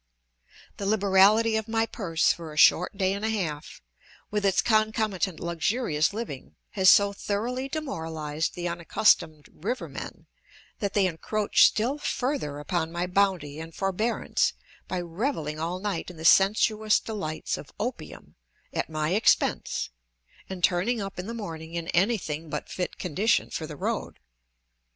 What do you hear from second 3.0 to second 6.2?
and a half, with its concomitant luxurious